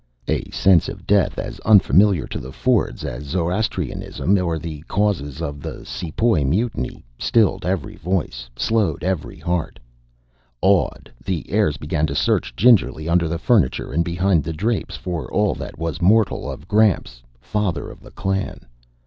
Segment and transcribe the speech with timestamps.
[0.27, 5.61] A sense of death, as unfamiliar to the Fords as Zoroastrianism or the causes of
[5.61, 9.77] the Sepoy Mutiny, stilled every voice, slowed every heart.
[10.59, 15.31] Awed, the heirs began to search gingerly, under the furniture and behind the drapes, for
[15.31, 18.61] all that was mortal of Gramps, father of the clan.